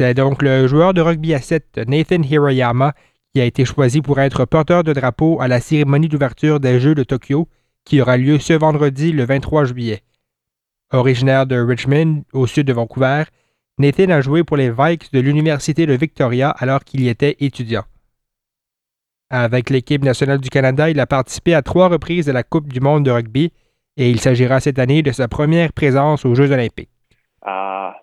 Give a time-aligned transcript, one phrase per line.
[0.00, 2.94] C'est donc le joueur de rugby à 7, Nathan Hirayama,
[3.34, 6.94] qui a été choisi pour être porteur de drapeau à la cérémonie d'ouverture des Jeux
[6.94, 7.50] de Tokyo,
[7.84, 10.00] qui aura lieu ce vendredi le 23 juillet.
[10.90, 13.24] Originaire de Richmond, au sud de Vancouver,
[13.76, 17.84] Nathan a joué pour les Vikes de l'Université de Victoria alors qu'il y était étudiant.
[19.28, 22.80] Avec l'équipe nationale du Canada, il a participé à trois reprises à la Coupe du
[22.80, 23.52] monde de rugby
[23.98, 26.88] et il s'agira cette année de sa première présence aux Jeux olympiques.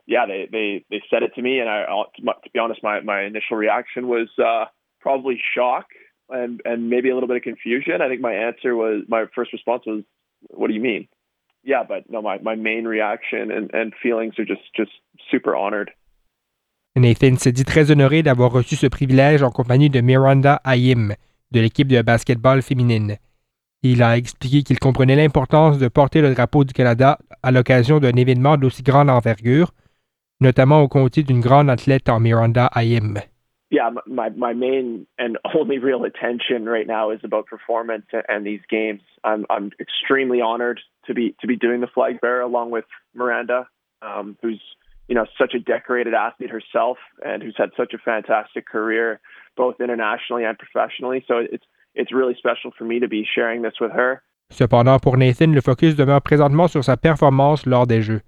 [0.07, 1.85] Yeah, they, they, they said it to me, and I,
[2.15, 4.65] to be honest, my, my initial reaction was uh,
[5.01, 5.87] probably shock
[6.29, 8.01] and, and maybe a little bit of confusion.
[8.01, 10.03] I think my answer was, my first response was,
[10.51, 11.09] what do you mean?
[11.63, 14.91] Yeah, but no, my, my main reaction and, and feelings are just, just
[15.29, 15.91] super honored.
[16.95, 21.15] Nathan se dit très honoré d'avoir reçu ce privilège en compagnie de Miranda Ayim,
[21.51, 23.17] de l'équipe de basketball féminine.
[23.83, 28.15] Il a expliqué qu'il comprenait l'importance de porter le drapeau du Canada à l'occasion d'un
[28.15, 29.71] événement d'aussi grande envergure,
[30.39, 33.19] notamment au côté d'une grande athlète en Miranda Ayim.
[33.69, 38.61] Yeah, my my main and only real attention right now is about performance and these
[38.69, 39.01] games.
[39.23, 43.67] I'm I'm extremely honored to be to be doing the flag bearer along with Miranda,
[44.01, 44.61] um, who's
[45.09, 49.19] you know such a decorated athlete herself and who's had such a fantastic career
[49.57, 51.25] both internationally and professionally.
[51.27, 54.21] So it's it's really special for me to be sharing this with her.
[54.49, 58.21] Cependant, pour Nathan, le focus demeure présentement sur sa performance lors des Jeux.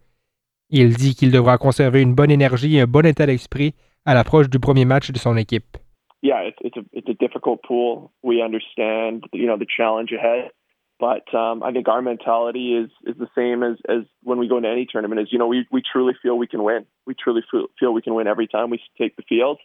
[0.70, 3.74] Il dit qu'il devra conserver une bonne énergie et un bon état d'esprit
[4.06, 5.78] à l'approche du premier match de son équipe.
[6.22, 8.12] Yeah, it's, it's a it's a difficult pool.
[8.24, 10.52] We understand, you know, the challenge ahead,
[11.00, 14.58] but um, I think our mentality is is the same as as when we go
[14.58, 15.22] into any tournament.
[15.22, 16.86] Is you know, we we truly feel we can win.
[17.08, 19.60] We truly feel, feel we can win every time we take the field.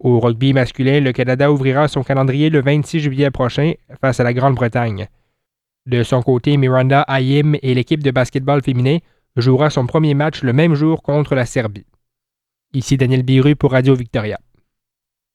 [0.00, 4.34] Au rugby masculin, le Canada ouvrira son calendrier le 26 juillet prochain face à la
[4.34, 5.06] Grande-Bretagne.
[5.86, 8.98] De son côté, Miranda Ayim et l'équipe de basketball féminin
[9.36, 11.86] jouera son premier match le même jour contre la Serbie.
[12.72, 14.38] Ici Daniel Biru pour Radio Victoria.